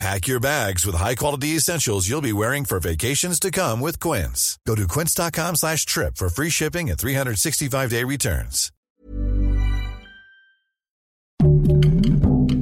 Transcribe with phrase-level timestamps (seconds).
[0.00, 4.58] Pack your bags with high-quality essentials you'll be wearing for vacations to come with Quince.
[4.66, 8.70] Go to quince.com slash trip for free shipping and 365-day returns.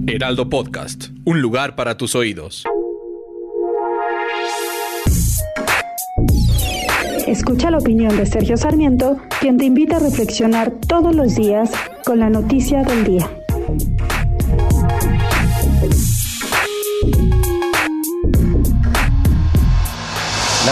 [0.06, 2.64] Heraldo Podcast, un lugar para tus oídos.
[7.26, 11.70] Escucha la opinión de Sergio Sarmiento, quien te invita a reflexionar todos los días
[12.04, 13.41] con la noticia del día.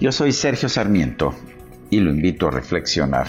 [0.00, 1.34] Yo soy Sergio Sarmiento
[1.90, 3.28] y lo invito a reflexionar.